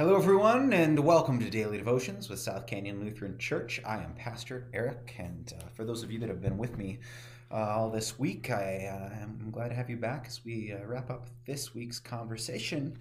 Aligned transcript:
Hello, 0.00 0.16
everyone, 0.16 0.72
and 0.72 0.98
welcome 0.98 1.38
to 1.40 1.50
Daily 1.50 1.76
Devotions 1.76 2.30
with 2.30 2.38
South 2.38 2.66
Canyon 2.66 3.04
Lutheran 3.04 3.36
Church. 3.36 3.82
I 3.84 3.96
am 3.96 4.14
Pastor 4.14 4.66
Eric, 4.72 5.14
and 5.18 5.52
uh, 5.60 5.68
for 5.74 5.84
those 5.84 6.02
of 6.02 6.10
you 6.10 6.18
that 6.20 6.30
have 6.30 6.40
been 6.40 6.56
with 6.56 6.78
me 6.78 7.00
uh, 7.52 7.56
all 7.56 7.90
this 7.90 8.18
week, 8.18 8.48
I 8.50 8.86
uh, 8.86 9.22
am 9.22 9.50
glad 9.50 9.68
to 9.68 9.74
have 9.74 9.90
you 9.90 9.98
back 9.98 10.24
as 10.26 10.42
we 10.42 10.72
uh, 10.72 10.86
wrap 10.86 11.10
up 11.10 11.26
this 11.44 11.74
week's 11.74 11.98
conversation, 11.98 12.96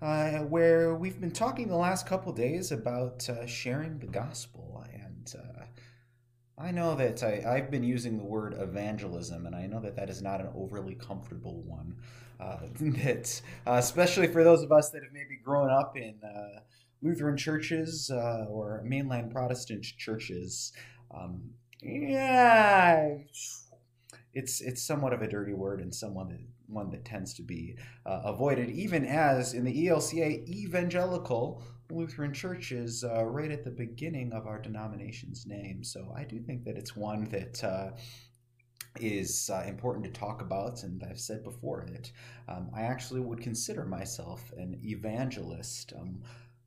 uh, 0.00 0.42
where 0.42 0.94
we've 0.94 1.20
been 1.20 1.32
talking 1.32 1.66
the 1.66 1.74
last 1.74 2.06
couple 2.06 2.32
days 2.32 2.70
about 2.70 3.28
uh, 3.28 3.46
sharing 3.46 3.98
the 3.98 4.06
gospel. 4.06 4.84
And 4.94 5.34
I 6.56 6.70
know 6.70 6.94
that 6.94 7.22
I, 7.22 7.42
I've 7.46 7.70
been 7.70 7.82
using 7.82 8.16
the 8.16 8.24
word 8.24 8.54
evangelism, 8.58 9.46
and 9.46 9.56
I 9.56 9.66
know 9.66 9.80
that 9.80 9.96
that 9.96 10.08
is 10.08 10.22
not 10.22 10.40
an 10.40 10.48
overly 10.54 10.94
comfortable 10.94 11.62
one. 11.62 11.96
Uh, 12.40 12.58
that, 12.80 13.40
uh, 13.66 13.72
especially 13.72 14.28
for 14.28 14.44
those 14.44 14.62
of 14.62 14.70
us 14.70 14.90
that 14.90 15.02
have 15.02 15.12
maybe 15.12 15.36
grown 15.42 15.70
up 15.70 15.96
in 15.96 16.14
uh, 16.22 16.60
Lutheran 17.02 17.36
churches 17.36 18.10
uh, 18.10 18.46
or 18.48 18.84
mainline 18.86 19.32
Protestant 19.32 19.84
churches, 19.84 20.72
um, 21.12 21.50
yeah, 21.82 23.18
it's 24.32 24.60
it's 24.60 24.82
somewhat 24.82 25.12
of 25.12 25.22
a 25.22 25.28
dirty 25.28 25.52
word 25.52 25.80
and 25.80 25.94
someone 25.94 26.28
that 26.28 26.40
one 26.66 26.90
that 26.90 27.04
tends 27.04 27.34
to 27.34 27.42
be 27.42 27.76
uh, 28.06 28.22
avoided, 28.24 28.70
even 28.70 29.04
as 29.04 29.52
in 29.52 29.64
the 29.64 29.86
ELCA 29.86 30.48
evangelical 30.48 31.62
Lutheran 31.90 32.32
Church 32.32 32.72
is 32.72 33.04
uh, 33.04 33.24
right 33.24 33.50
at 33.50 33.64
the 33.64 33.70
beginning 33.70 34.32
of 34.32 34.46
our 34.46 34.60
denomination's 34.60 35.46
name. 35.46 35.84
So 35.84 36.12
I 36.16 36.24
do 36.24 36.40
think 36.40 36.64
that 36.64 36.76
it's 36.76 36.96
one 36.96 37.24
that 37.26 37.62
uh, 37.62 37.90
is 39.00 39.50
uh, 39.52 39.64
important 39.66 40.04
to 40.06 40.10
talk 40.10 40.40
about. 40.40 40.82
And 40.82 41.02
I've 41.08 41.20
said 41.20 41.44
before 41.44 41.86
that 41.90 42.10
um, 42.48 42.70
I 42.74 42.82
actually 42.82 43.20
would 43.20 43.40
consider 43.40 43.84
myself 43.84 44.52
an 44.56 44.80
evangelist. 44.82 45.92
Um, 45.98 46.22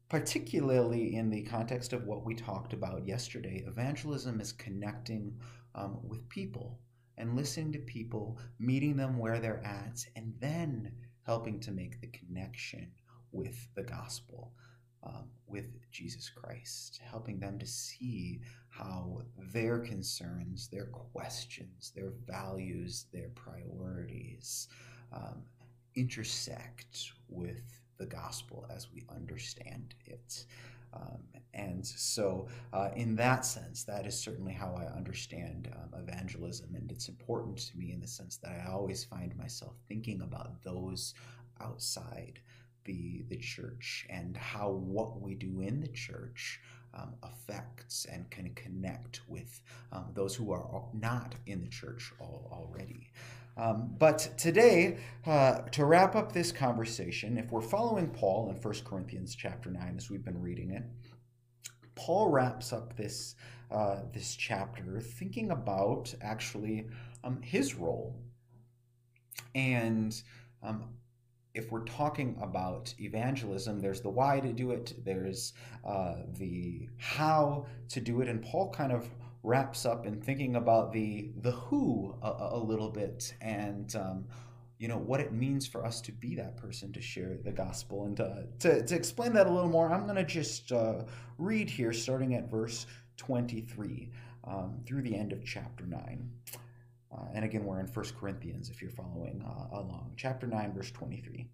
particularly 0.10 1.16
in 1.16 1.30
the 1.30 1.44
context 1.44 1.92
of 1.92 2.06
what 2.06 2.26
we 2.26 2.34
talked 2.34 2.72
about 2.72 3.06
yesterday, 3.06 3.64
evangelism 3.68 4.40
is 4.40 4.54
connecting 4.54 5.38
um, 5.76 6.00
with 6.02 6.30
people 6.30 6.80
and 7.18 7.36
listening 7.36 7.74
to 7.74 7.80
people, 7.80 8.40
meeting 8.60 8.96
them 8.96 9.18
where 9.18 9.40
they're 9.40 9.66
at, 9.66 10.06
and 10.16 10.34
then 10.40 10.92
helping 11.26 11.60
to 11.60 11.72
make 11.72 12.00
the 12.00 12.08
connection 12.08 12.90
with 13.34 13.68
the 13.76 13.84
gospel 13.84 14.54
um, 15.08 15.30
with 15.48 15.68
Jesus 15.92 16.30
Christ, 16.30 17.00
helping 17.04 17.40
them 17.40 17.58
to 17.60 17.66
see 17.66 18.42
how 18.70 19.22
their 19.54 19.80
concerns, 19.80 20.68
their 20.68 20.86
questions, 20.86 21.92
their 21.96 22.12
values, 22.28 23.06
their 23.14 23.30
priorities 23.30 24.68
um, 25.14 25.44
intersect 25.96 27.12
with 27.28 27.64
the 27.98 28.06
gospel 28.06 28.68
as 28.70 28.88
we 28.94 29.04
understand 29.10 29.96
it. 30.06 30.46
Um, 30.94 31.20
and 31.54 31.86
so, 31.86 32.48
uh, 32.72 32.90
in 32.96 33.16
that 33.16 33.46
sense, 33.46 33.84
that 33.84 34.06
is 34.06 34.18
certainly 34.18 34.54
how 34.54 34.76
I 34.78 34.96
understand 34.96 35.74
um, 35.76 36.00
evangelism. 36.00 36.76
And 36.76 36.92
it's 36.92 37.10
important 37.10 37.58
to 37.58 37.78
me 37.78 37.92
in 37.92 38.00
the 38.00 38.08
sense 38.08 38.38
that 38.38 38.52
I 38.52 38.72
always 38.72 39.04
find 39.04 39.36
myself 39.38 39.74
thinking 39.88 40.22
about 40.22 40.64
those 40.64 41.14
outside 41.60 42.40
the 42.88 43.24
the 43.30 43.38
church 43.38 44.08
and 44.10 44.36
how 44.36 44.72
what 44.72 45.22
we 45.22 45.36
do 45.36 45.62
in 45.62 45.80
the 45.80 45.88
church 45.90 46.60
um, 46.96 47.14
affects 47.22 48.06
and 48.12 48.30
can 48.32 48.54
connect 48.56 49.22
with 49.28 49.62
um, 49.92 50.06
those 50.14 50.34
who 50.36 50.52
are 50.52 50.84
not 50.94 51.36
in 51.46 51.62
the 51.62 51.68
church 51.68 52.12
already. 52.20 53.12
Um, 53.56 53.96
but 53.98 54.30
today, 54.38 54.98
uh, 55.26 55.60
to 55.72 55.86
wrap 55.86 56.16
up 56.16 56.32
this 56.32 56.52
conversation, 56.52 57.38
if 57.38 57.52
we're 57.52 57.62
following 57.62 58.08
Paul 58.08 58.50
in 58.50 58.56
1 58.56 58.74
Corinthians 58.86 59.36
chapter 59.36 59.72
9 59.72 59.96
as 59.98 60.10
we've 60.10 60.24
been 60.24 60.42
reading 60.42 60.72
it, 60.72 60.84
Paul 61.96 62.30
wraps 62.30 62.72
up 62.72 62.96
this, 62.96 63.36
uh, 63.72 64.02
this 64.14 64.36
chapter 64.36 65.02
thinking 65.02 65.50
about 65.50 66.14
actually 66.22 66.88
um, 67.24 67.42
his 67.42 67.74
role 67.76 68.22
and 69.56 70.16
um, 70.62 70.90
if 71.58 71.72
we're 71.72 71.84
talking 71.86 72.38
about 72.40 72.94
evangelism, 73.00 73.80
there's 73.80 74.02
the 74.02 74.10
why 74.10 74.40
to 74.40 74.54
do 74.54 74.72
it, 74.72 74.94
there's 75.04 75.54
uh, 75.84 76.18
the 76.38 76.88
how 76.98 77.66
to 77.90 78.00
do 78.00 78.22
it, 78.22 78.30
and 78.30 78.42
Paul 78.44 78.70
kind 78.70 78.92
of 78.92 79.10
wraps 79.44 79.86
up 79.86 80.06
in 80.06 80.22
thinking 80.22 80.56
about 80.56 80.92
the 80.92 81.32
the 81.42 81.52
who 81.52 82.16
a, 82.22 82.50
a 82.52 82.58
little 82.58 82.90
bit 82.90 83.34
and 83.42 83.96
um, 83.96 84.26
you 84.78 84.88
know 84.88 84.98
what 84.98 85.20
it 85.20 85.34
means 85.34 85.66
for 85.66 85.84
us 85.84 86.00
to 86.02 86.12
be 86.12 86.36
that 86.36 86.58
person 86.58 86.92
to 86.94 87.02
share 87.02 87.38
the 87.44 87.52
gospel. 87.52 88.06
And 88.06 88.18
to, 88.18 88.46
to, 88.60 88.86
to 88.86 88.96
explain 88.96 89.34
that 89.34 89.48
a 89.48 89.52
little 89.52 89.70
more 89.70 89.92
i'm 89.92 90.04
going 90.04 90.16
to 90.16 90.24
just 90.24 90.72
uh, 90.72 91.04
read 91.38 91.70
here 91.70 91.94
starting 91.94 92.36
at 92.36 92.50
verse 92.52 92.86
23 93.18 94.12
um, 94.44 94.80
through 94.86 95.02
the 95.02 95.16
end 95.16 95.34
of 95.34 95.44
chapter 95.44 95.86
9 95.86 96.30
uh, 97.12 97.26
and 97.34 97.46
again, 97.46 97.64
we're 97.64 97.80
in 97.80 97.88
1 97.88 98.06
Corinthians 98.20 98.70
if 98.70 98.82
you're 98.82 98.92
following 98.92 99.42
uh, 99.46 99.78
along. 99.78 100.14
Chapter 100.18 100.48
9, 100.48 100.74
verse 100.74 100.92
23. 100.92 101.48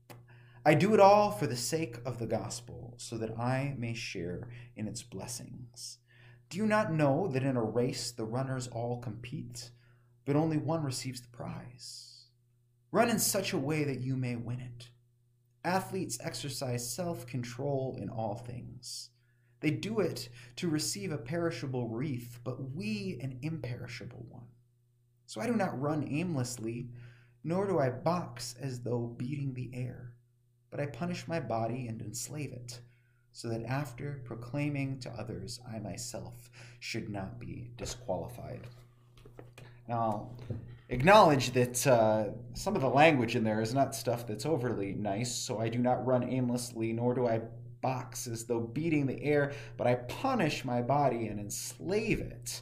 I 0.65 0.73
do 0.73 0.93
it 0.93 0.99
all 0.99 1.31
for 1.31 1.45
the 1.45 1.57
sake 1.57 1.97
of 2.05 2.19
the 2.19 2.25
gospel, 2.25 2.95
so 2.97 3.17
that 3.17 3.37
I 3.37 3.75
may 3.77 3.93
share 3.93 4.47
in 4.75 4.87
its 4.87 5.03
blessings. 5.03 5.97
Do 6.49 6.57
you 6.57 6.65
not 6.65 6.93
know 6.93 7.27
that 7.27 7.43
in 7.43 7.57
a 7.57 7.63
race 7.63 8.11
the 8.11 8.25
runners 8.25 8.67
all 8.67 9.01
compete, 9.01 9.71
but 10.25 10.35
only 10.35 10.57
one 10.57 10.83
receives 10.83 11.21
the 11.21 11.27
prize? 11.27 12.27
Run 12.91 13.09
in 13.09 13.19
such 13.19 13.53
a 13.53 13.57
way 13.57 13.83
that 13.83 14.01
you 14.01 14.15
may 14.15 14.35
win 14.35 14.59
it. 14.59 14.89
Athletes 15.65 16.17
exercise 16.21 16.89
self 16.89 17.25
control 17.25 17.97
in 17.99 18.09
all 18.09 18.35
things. 18.35 19.09
They 19.59 19.71
do 19.71 19.99
it 19.99 20.29
to 20.57 20.69
receive 20.69 21.11
a 21.11 21.17
perishable 21.17 21.87
wreath, 21.87 22.39
but 22.43 22.71
we 22.73 23.19
an 23.21 23.39
imperishable 23.41 24.25
one. 24.29 24.47
So 25.25 25.41
I 25.41 25.47
do 25.47 25.55
not 25.55 25.79
run 25.79 26.07
aimlessly, 26.09 26.89
nor 27.43 27.67
do 27.67 27.79
I 27.79 27.89
box 27.89 28.55
as 28.59 28.81
though 28.81 29.15
beating 29.17 29.53
the 29.53 29.71
air, 29.73 30.13
but 30.69 30.79
I 30.79 30.85
punish 30.85 31.27
my 31.27 31.39
body 31.39 31.87
and 31.87 32.01
enslave 32.01 32.51
it, 32.51 32.79
so 33.31 33.49
that 33.49 33.65
after 33.65 34.21
proclaiming 34.25 34.99
to 34.99 35.11
others, 35.11 35.59
I 35.67 35.79
myself 35.79 36.49
should 36.79 37.09
not 37.09 37.39
be 37.39 37.71
disqualified. 37.77 38.61
Now, 39.87 40.29
acknowledge 40.89 41.51
that 41.51 41.85
uh, 41.85 42.25
some 42.53 42.75
of 42.75 42.81
the 42.81 42.89
language 42.89 43.35
in 43.35 43.43
there 43.43 43.61
is 43.61 43.73
not 43.73 43.95
stuff 43.95 44.25
that's 44.25 44.45
overly 44.45 44.93
nice, 44.93 45.33
so 45.33 45.59
I 45.59 45.69
do 45.69 45.79
not 45.79 46.05
run 46.05 46.23
aimlessly, 46.23 46.93
nor 46.93 47.13
do 47.13 47.27
I 47.27 47.41
box 47.81 48.27
as 48.27 48.45
though 48.45 48.61
beating 48.61 49.05
the 49.05 49.21
air, 49.21 49.51
but 49.77 49.87
I 49.87 49.95
punish 49.95 50.63
my 50.63 50.81
body 50.81 51.27
and 51.27 51.39
enslave 51.39 52.21
it 52.21 52.61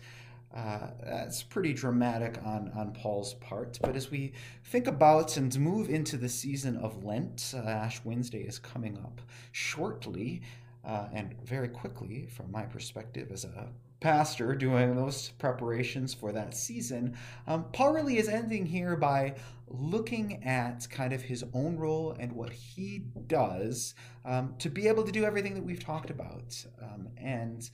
uh, 0.56 0.88
that's 1.04 1.44
pretty 1.44 1.74
dramatic 1.74 2.40
on, 2.46 2.72
on 2.76 2.94
Paul's 2.94 3.36
part. 3.36 3.80
But 3.82 3.96
as 3.96 4.12
we 4.12 4.34
think 4.66 4.88
about 4.88 5.38
and 5.38 5.58
move 5.60 5.90
into 5.90 6.18
the 6.18 6.30
season 6.30 6.78
of 6.78 7.04
Lent, 7.04 7.54
uh, 7.56 7.60
Ash 7.60 8.02
Wednesday 8.04 8.42
is 8.42 8.60
coming 8.60 8.98
up 8.98 9.22
shortly 9.52 10.42
uh, 10.84 11.08
and 11.14 11.36
very 11.44 11.70
quickly, 11.70 12.28
from 12.28 12.52
my 12.52 12.64
perspective 12.64 13.30
as 13.32 13.46
a 13.46 13.70
pastor 14.00 14.56
doing 14.56 14.96
those 14.96 15.30
preparations 15.38 16.14
for 16.14 16.32
that 16.32 16.56
season. 16.56 17.16
Um, 17.48 17.66
Paul 17.72 17.94
really 17.94 18.18
is 18.18 18.28
ending 18.28 18.66
here 18.66 18.96
by 18.98 19.36
looking 19.68 20.44
at 20.44 20.88
kind 20.90 21.14
of 21.14 21.22
his 21.22 21.46
own 21.54 21.78
role 21.78 22.18
and 22.20 22.34
what 22.34 22.52
he 22.52 23.04
does 23.28 23.94
um, 24.26 24.56
to 24.58 24.70
be 24.70 24.88
able 24.88 25.04
to 25.04 25.12
do 25.12 25.24
everything 25.24 25.54
that 25.54 25.64
we've 25.64 25.84
talked 25.84 26.10
about. 26.10 26.66
Um, 26.82 27.10
and 27.18 27.70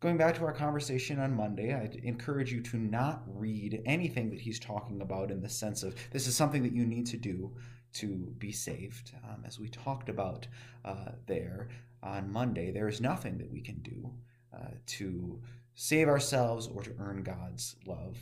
Going 0.00 0.16
back 0.16 0.34
to 0.36 0.46
our 0.46 0.52
conversation 0.54 1.20
on 1.20 1.36
Monday, 1.36 1.74
I'd 1.74 1.96
encourage 1.96 2.50
you 2.50 2.62
to 2.62 2.78
not 2.78 3.22
read 3.26 3.82
anything 3.84 4.30
that 4.30 4.40
he's 4.40 4.58
talking 4.58 5.02
about 5.02 5.30
in 5.30 5.42
the 5.42 5.48
sense 5.50 5.82
of 5.82 5.94
this 6.10 6.26
is 6.26 6.34
something 6.34 6.62
that 6.62 6.72
you 6.72 6.86
need 6.86 7.04
to 7.08 7.18
do 7.18 7.54
to 7.94 8.34
be 8.38 8.50
saved. 8.50 9.12
Um, 9.22 9.44
as 9.46 9.60
we 9.60 9.68
talked 9.68 10.08
about 10.08 10.46
uh, 10.86 11.10
there 11.26 11.68
on 12.02 12.32
Monday, 12.32 12.70
there 12.70 12.88
is 12.88 13.02
nothing 13.02 13.36
that 13.36 13.52
we 13.52 13.60
can 13.60 13.78
do 13.82 14.10
uh, 14.54 14.70
to 14.86 15.38
save 15.74 16.08
ourselves 16.08 16.66
or 16.66 16.82
to 16.82 16.94
earn 16.98 17.22
God's 17.22 17.76
love 17.84 18.16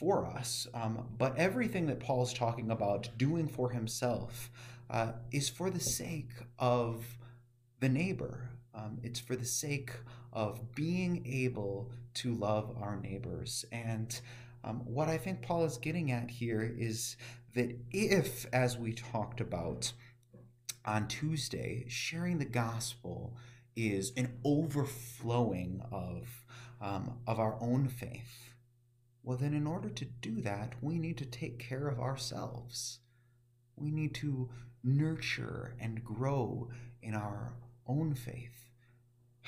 for 0.00 0.26
us. 0.26 0.66
Um, 0.74 1.06
but 1.16 1.38
everything 1.38 1.86
that 1.86 2.00
Paul 2.00 2.24
is 2.24 2.32
talking 2.32 2.72
about 2.72 3.08
doing 3.16 3.46
for 3.46 3.70
himself 3.70 4.50
uh, 4.90 5.12
is 5.30 5.48
for 5.48 5.70
the 5.70 5.78
sake 5.78 6.32
of 6.58 7.04
the 7.78 7.88
neighbor. 7.88 8.50
Um, 8.78 8.98
it's 9.02 9.18
for 9.18 9.34
the 9.34 9.44
sake 9.44 9.92
of 10.32 10.74
being 10.74 11.26
able 11.26 11.90
to 12.14 12.34
love 12.34 12.76
our 12.80 12.96
neighbors. 12.96 13.64
And 13.72 14.18
um, 14.62 14.80
what 14.84 15.08
I 15.08 15.18
think 15.18 15.42
Paul 15.42 15.64
is 15.64 15.78
getting 15.78 16.12
at 16.12 16.30
here 16.30 16.74
is 16.78 17.16
that 17.54 17.76
if, 17.90 18.46
as 18.52 18.78
we 18.78 18.92
talked 18.92 19.40
about 19.40 19.92
on 20.84 21.08
Tuesday, 21.08 21.86
sharing 21.88 22.38
the 22.38 22.44
gospel 22.44 23.36
is 23.74 24.12
an 24.16 24.38
overflowing 24.44 25.82
of, 25.90 26.44
um, 26.80 27.18
of 27.26 27.40
our 27.40 27.56
own 27.60 27.88
faith, 27.88 28.52
well, 29.22 29.36
then 29.36 29.54
in 29.54 29.66
order 29.66 29.88
to 29.88 30.04
do 30.04 30.40
that, 30.42 30.74
we 30.80 30.98
need 30.98 31.18
to 31.18 31.26
take 31.26 31.58
care 31.58 31.88
of 31.88 32.00
ourselves. 32.00 33.00
We 33.76 33.90
need 33.90 34.14
to 34.16 34.48
nurture 34.82 35.74
and 35.80 36.02
grow 36.04 36.68
in 37.02 37.14
our 37.14 37.54
own 37.88 38.14
faith? 38.14 38.67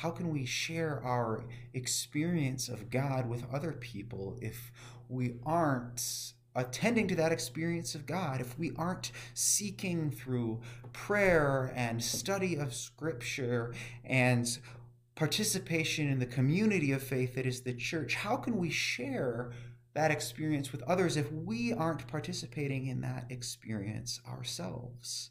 How 0.01 0.11
can 0.11 0.31
we 0.31 0.47
share 0.47 1.03
our 1.05 1.45
experience 1.75 2.71
of 2.71 2.89
God 2.89 3.29
with 3.29 3.45
other 3.53 3.73
people 3.73 4.39
if 4.41 4.73
we 5.11 5.35
aren't 5.45 6.33
attending 6.55 7.07
to 7.09 7.15
that 7.17 7.33
experience 7.33 7.95
of 7.95 8.07
God, 8.07 8.41
if 8.41 8.59
we 8.59 8.73
aren't 8.79 9.13
seeking 9.35 10.11
through 10.11 10.63
prayer 10.95 11.71
and 11.77 12.03
study 12.03 12.57
of 12.57 12.73
Scripture 12.73 13.75
and 14.03 14.59
participation 15.17 16.09
in 16.09 16.19
the 16.19 16.25
community 16.25 16.93
of 16.93 17.03
faith 17.03 17.35
that 17.35 17.45
is 17.45 17.61
the 17.61 17.75
church, 17.75 18.15
how 18.15 18.37
can 18.37 18.57
we 18.57 18.71
share 18.71 19.53
that 19.93 20.11
experience 20.11 20.73
with 20.73 20.83
others 20.85 21.19
if 21.19 21.31
we 21.31 21.75
aren't 21.75 22.09
participating 22.09 22.87
in 22.87 23.03
that 23.03 23.27
experience 23.29 24.19
ourselves? 24.27 25.29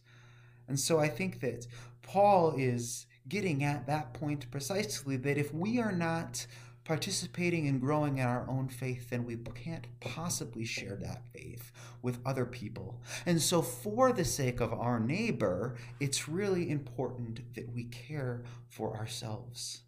And 0.67 0.79
so 0.79 0.99
I 0.99 1.07
think 1.07 1.39
that 1.39 1.65
Paul 2.03 2.53
is 2.55 3.07
getting 3.29 3.63
at 3.63 3.87
that 3.87 4.13
point 4.13 4.49
precisely 4.51 5.15
that 5.17 5.37
if 5.37 5.53
we 5.53 5.79
are 5.79 5.91
not 5.91 6.45
participating 6.89 7.67
and 7.67 7.79
growing 7.79 8.17
in 8.17 8.25
our 8.25 8.49
own 8.49 8.67
faith, 8.67 9.11
then 9.11 9.23
we 9.23 9.37
can't 9.53 9.85
possibly 9.99 10.65
share 10.65 10.95
that 10.95 11.21
faith 11.31 11.71
with 12.01 12.17
other 12.25 12.45
people. 12.45 12.99
And 13.27 13.39
so, 13.39 13.61
for 13.61 14.11
the 14.11 14.25
sake 14.25 14.59
of 14.59 14.73
our 14.73 14.99
neighbor, 14.99 15.77
it's 15.99 16.27
really 16.27 16.71
important 16.71 17.53
that 17.53 17.71
we 17.71 17.83
care 17.83 18.43
for 18.67 18.97
ourselves. 18.97 19.81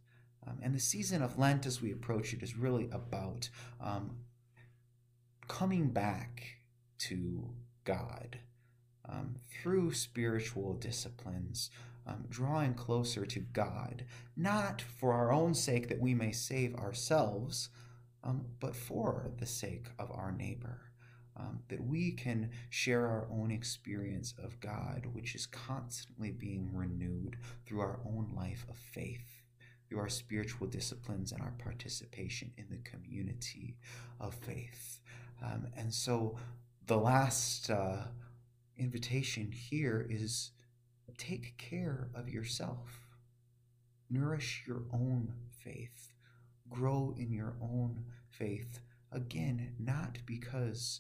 Um, 0.46 0.60
and 0.62 0.76
the 0.76 0.80
season 0.80 1.24
of 1.24 1.40
Lent, 1.40 1.66
as 1.66 1.82
we 1.82 1.92
approach 1.92 2.34
it, 2.34 2.44
is 2.44 2.56
really 2.56 2.88
about 2.92 3.50
um, 3.84 4.18
coming 5.48 5.90
back 5.90 6.44
to 7.00 7.50
God 7.84 8.38
um, 9.12 9.36
through 9.50 9.94
spiritual 9.94 10.74
disciplines 10.74 11.70
um, 12.08 12.26
drawing 12.30 12.74
closer 12.74 13.26
to 13.26 13.40
God, 13.40 14.06
not 14.36 14.82
for 14.82 15.14
our 15.14 15.32
own 15.32 15.54
sake 15.54 15.88
that 15.90 16.00
we 16.00 16.14
may 16.14 16.32
save 16.32 16.76
ourselves, 16.76 17.70
um, 18.24 18.46
but 18.60 18.76
for 18.76 19.32
the 19.38 19.46
sake 19.46 19.88
of 20.00 20.12
our 20.12 20.32
neighbor. 20.32 20.82
Um, 21.38 21.62
that 21.70 21.84
we 21.84 22.12
can 22.12 22.52
share 22.70 23.08
our 23.08 23.26
own 23.32 23.52
experience 23.52 24.34
of 24.44 24.60
God, 24.60 25.08
which 25.14 25.34
is 25.34 25.46
constantly 25.46 26.30
being 26.32 26.70
renewed 26.74 27.38
through 27.66 27.80
our 27.80 28.02
own 28.06 28.32
life 28.36 28.66
of 28.70 28.76
faith, 28.76 29.42
through 29.88 30.00
our 30.00 30.10
spiritual 30.10 30.68
disciplines 30.68 31.32
and 31.32 31.42
our 31.42 31.54
participation 31.58 32.52
in 32.58 32.66
the 32.70 32.78
community 32.78 33.78
of 34.20 34.36
faith. 34.36 35.00
Um, 35.42 35.68
and 35.76 35.92
so 35.92 36.38
the 36.86 36.98
last 36.98 37.70
uh, 37.70 38.04
invitation 38.82 39.52
here 39.52 40.06
is 40.10 40.52
take 41.18 41.56
care 41.58 42.10
of 42.16 42.28
yourself. 42.28 43.00
Nourish 44.10 44.64
your 44.68 44.84
own 44.92 45.34
faith. 45.64 46.14
Grow 46.70 47.14
in 47.18 47.32
your 47.32 47.56
own 47.62 48.06
faith. 48.30 48.80
Again, 49.12 49.74
not 49.78 50.18
because 50.26 51.00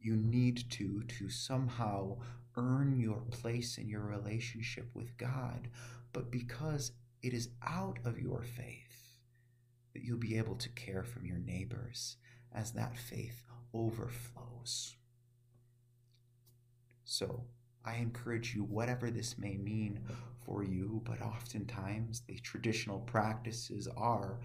you 0.00 0.16
need 0.16 0.68
to 0.70 1.02
to 1.04 1.28
somehow 1.28 2.18
earn 2.56 2.98
your 2.98 3.22
place 3.30 3.78
in 3.78 3.88
your 3.88 4.02
relationship 4.02 4.90
with 4.94 5.16
God, 5.16 5.68
but 6.12 6.30
because 6.30 6.92
it 7.22 7.32
is 7.32 7.50
out 7.62 7.98
of 8.04 8.18
your 8.18 8.42
faith 8.42 9.20
that 9.92 10.02
you'll 10.02 10.18
be 10.18 10.36
able 10.36 10.56
to 10.56 10.68
care 10.70 11.04
for 11.04 11.20
your 11.24 11.38
neighbors 11.38 12.16
as 12.52 12.72
that 12.72 12.96
faith 12.96 13.44
overflows. 13.72 14.96
So, 17.04 17.44
I 17.84 17.96
encourage 17.96 18.54
you, 18.54 18.64
whatever 18.64 19.10
this 19.10 19.36
may 19.38 19.56
mean 19.56 20.00
for 20.40 20.64
you, 20.64 21.02
but 21.04 21.20
oftentimes 21.20 22.22
the 22.26 22.38
traditional 22.38 23.00
practices 23.00 23.88
are 23.96 24.40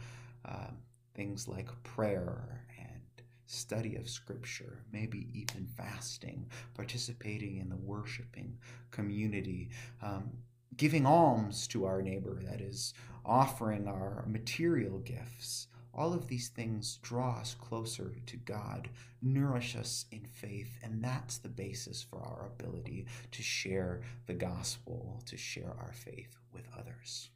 uh, 0.45 0.71
things 1.15 1.47
like 1.47 1.69
prayer 1.83 2.65
and 2.77 3.01
study 3.45 3.95
of 3.95 4.09
scripture, 4.09 4.83
maybe 4.91 5.29
even 5.33 5.67
fasting, 5.77 6.45
participating 6.75 7.57
in 7.57 7.69
the 7.69 7.77
worshiping 7.77 8.57
community, 8.91 9.69
um, 10.01 10.29
giving 10.75 11.05
alms 11.05 11.65
to 11.67 11.85
our 11.85 12.01
neighbor, 12.01 12.41
that 12.43 12.61
is, 12.61 12.93
offering 13.25 13.87
our 13.87 14.25
material 14.27 14.99
gifts, 14.99 15.67
all 15.93 16.13
of 16.13 16.27
these 16.27 16.49
things 16.49 16.99
draw 17.01 17.39
us 17.39 17.55
closer 17.55 18.13
to 18.25 18.37
God, 18.37 18.89
nourish 19.21 19.75
us 19.75 20.05
in 20.11 20.25
faith, 20.25 20.77
and 20.83 21.03
that's 21.03 21.37
the 21.37 21.49
basis 21.49 22.03
for 22.03 22.19
our 22.19 22.47
ability 22.47 23.05
to 23.31 23.43
share 23.43 24.01
the 24.27 24.33
gospel, 24.33 25.21
to 25.25 25.37
share 25.37 25.75
our 25.79 25.93
faith 25.93 26.37
with 26.53 26.63
others. 26.77 27.29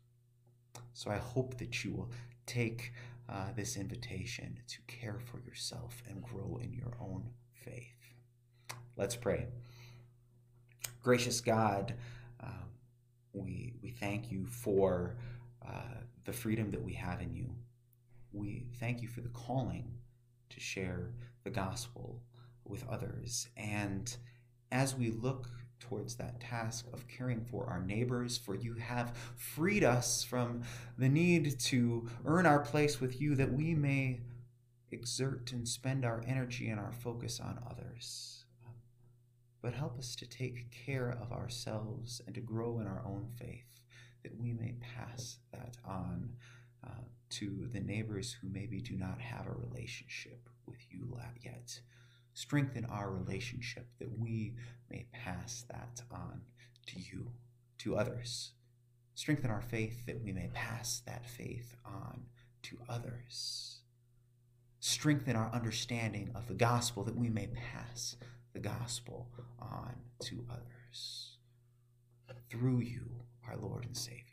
So 0.94 1.10
I 1.10 1.18
hope 1.18 1.58
that 1.58 1.84
you 1.84 1.94
will 1.94 2.12
take 2.46 2.94
uh, 3.30 3.48
this 3.56 3.78
invitation 3.78 4.60
to 4.68 4.78
care 4.88 5.20
for 5.20 5.40
yourself 5.40 6.04
and 6.08 6.22
grow 6.22 6.60
in 6.62 6.74
your 6.74 6.96
own 7.02 7.32
faith. 7.54 8.14
Let's 8.96 9.16
pray. 9.16 9.48
Gracious 11.02 11.42
God, 11.42 11.96
uh, 12.42 12.66
we, 13.34 13.74
we 13.82 13.90
thank 13.90 14.32
you 14.32 14.46
for 14.46 15.16
uh, 15.68 16.02
the 16.26 16.34
freedom 16.34 16.72
that 16.72 16.84
we 16.84 16.94
have 16.94 17.22
in 17.22 17.34
you 17.34 17.50
we 18.34 18.66
thank 18.80 19.02
you 19.02 19.08
for 19.08 19.22
the 19.22 19.30
calling 19.30 19.94
to 20.50 20.60
share 20.60 21.14
the 21.44 21.50
gospel 21.50 22.22
with 22.66 22.88
others. 22.90 23.48
And 23.56 24.16
as 24.72 24.96
we 24.96 25.12
look 25.12 25.50
towards 25.80 26.16
that 26.16 26.40
task 26.40 26.86
of 26.94 27.08
caring 27.08 27.44
for 27.44 27.68
our 27.68 27.82
neighbors, 27.82 28.38
for 28.38 28.56
you 28.56 28.74
have 28.76 29.16
freed 29.36 29.84
us 29.84 30.24
from 30.24 30.64
the 30.98 31.10
need 31.10 31.60
to 31.60 32.10
earn 32.26 32.46
our 32.46 32.60
place 32.60 33.00
with 33.00 33.20
you 33.20 33.36
that 33.36 33.52
we 33.52 33.76
may 33.76 34.22
exert 34.92 35.52
and 35.52 35.68
spend 35.68 36.06
our 36.06 36.24
energy 36.26 36.70
and 36.70 36.80
our 36.80 36.94
focus 36.94 37.40
on 37.40 37.60
others. 37.70 38.46
But 39.62 39.74
help 39.74 39.98
us 39.98 40.16
to 40.18 40.26
take 40.26 40.72
care 40.72 41.18
of 41.22 41.32
ourselves 41.32 42.22
and 42.26 42.36
to 42.36 42.42
grow 42.42 42.80
in 42.80 42.88
our 42.88 43.04
own 43.06 43.28
faith, 43.40 43.82
that 44.24 44.38
we 44.38 44.54
may 44.54 44.76
pass 44.82 45.38
that 45.52 45.78
on 45.86 46.30
uh, 46.86 47.04
to 47.34 47.68
the 47.72 47.80
neighbors 47.80 48.32
who 48.32 48.50
maybe 48.50 48.80
do 48.80 48.96
not 48.96 49.20
have 49.20 49.48
a 49.48 49.68
relationship 49.68 50.50
with 50.68 50.80
you 50.90 51.18
yet. 51.44 51.80
Strengthen 52.34 52.86
our 52.86 53.12
relationship 53.12 53.88
that 54.00 54.20
we 54.20 54.54
may 54.90 55.06
pass 55.12 55.66
that 55.70 56.02
on 56.12 56.42
to 56.88 57.00
you, 57.00 57.32
to 57.80 57.96
others. 57.96 58.52
Strengthen 59.16 59.52
our 59.52 59.62
faith 59.62 60.06
that 60.06 60.22
we 60.24 60.32
may 60.32 60.50
pass 60.54 61.02
that 61.06 61.26
faith 61.26 61.76
on 61.86 62.24
to 62.64 62.78
others. 62.90 63.82
Strengthen 64.80 65.36
our 65.36 65.52
understanding 65.54 66.32
of 66.36 66.48
the 66.48 66.54
gospel 66.54 67.04
that 67.04 67.16
we 67.16 67.30
may 67.30 67.48
pass 67.48 68.16
the 68.54 68.60
gospel 68.60 69.30
on 69.60 69.96
to 70.24 70.46
others. 70.50 71.38
Through 72.50 72.82
you, 72.82 73.10
our 73.48 73.58
Lord 73.58 73.86
and 73.86 73.98
Savior, 73.98 74.24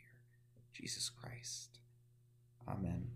Jesus 0.73 1.09
Christ. 1.09 1.80
Amen. 2.71 3.07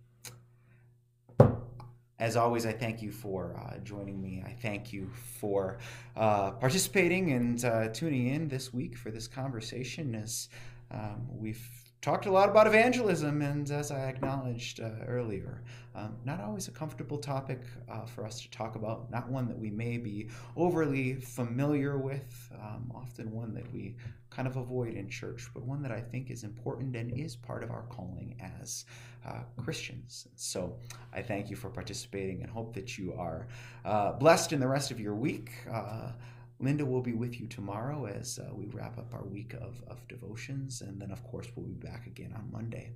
As 2.18 2.38
always, 2.38 2.66
I 2.66 2.72
thank 2.72 3.02
you 3.02 3.12
for 3.12 3.56
uh, 3.60 3.78
joining 3.80 4.22
me. 4.22 4.42
I 4.46 4.54
thank 4.62 4.94
you 4.94 5.10
for 5.40 5.78
uh, 6.16 6.52
participating 6.52 7.34
and 7.34 7.64
uh, 7.64 7.90
tuning 7.90 8.28
in 8.28 8.48
this 8.48 8.74
week 8.74 8.98
for 8.98 9.12
this 9.12 9.28
conversation 9.28 10.16
as 10.16 10.48
um, 10.92 11.28
we've 11.30 11.70
talked 12.06 12.28
a 12.28 12.32
lot 12.32 12.50
about 12.50 12.68
evangelism, 12.68 13.42
and 13.42 13.72
as 13.72 13.90
I 13.90 14.02
acknowledged 14.08 14.80
uh, 14.80 14.92
earlier, 15.08 15.64
um, 15.96 16.16
not 16.24 16.40
always 16.40 16.68
a 16.68 16.72
comfortable 16.72 17.18
topic 17.18 17.62
uh, 17.90 18.06
for 18.06 18.28
us 18.28 18.40
to 18.42 18.52
talk 18.52 18.76
about, 18.76 19.10
not 19.10 19.28
one 19.28 19.48
that 19.48 19.58
we 19.58 19.72
may 19.72 19.98
be 19.98 20.30
overly 20.56 21.16
familiar 21.16 21.98
with, 21.98 22.52
um, 22.62 22.92
often 22.94 23.32
one 23.32 23.56
that 23.56 23.74
we 23.74 23.96
kind 24.30 24.48
of 24.48 24.56
avoid 24.56 24.94
in 24.94 25.10
church, 25.10 25.50
but 25.56 25.64
one 25.64 25.82
that 25.82 25.92
I 25.92 26.00
think 26.00 26.30
is 26.30 26.44
important 26.44 26.96
and 26.96 27.12
is 27.12 27.36
part 27.36 27.64
of 27.64 27.72
our 27.72 27.88
calling 27.90 28.36
as 28.62 28.86
uh, 29.26 29.40
Christians. 29.58 30.28
So 30.36 30.76
I 31.12 31.24
thank 31.24 31.50
you 31.50 31.56
for 31.56 31.72
participating 31.72 32.44
and 32.44 32.52
hope 32.52 32.76
that 32.76 33.00
you 33.00 33.16
are 33.18 33.48
uh, 33.84 34.12
blessed 34.12 34.54
in 34.54 34.60
the 34.60 34.68
rest 34.68 34.92
of 34.92 35.00
your 35.00 35.16
week. 35.16 35.50
Linda 36.60 36.86
will 36.86 37.02
be 37.02 37.14
with 37.14 37.40
you 37.40 37.48
tomorrow 37.48 38.06
as 38.06 38.40
uh, 38.40 38.54
we 38.54 38.68
wrap 38.68 38.98
up 38.98 39.14
our 39.14 39.26
week 39.26 39.54
of, 39.54 39.82
of 39.88 40.08
devotions. 40.08 40.82
And 40.82 41.02
then, 41.02 41.12
of 41.12 41.24
course, 41.24 41.48
we'll 41.56 41.68
be 41.68 41.74
back 41.74 42.08
again 42.08 42.34
on 42.34 42.52
Monday. 42.52 42.94